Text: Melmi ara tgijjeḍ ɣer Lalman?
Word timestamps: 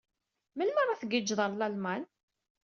Melmi 0.55 0.79
ara 0.83 0.99
tgijjeḍ 1.01 1.39
ɣer 1.41 1.51
Lalman? 1.53 2.03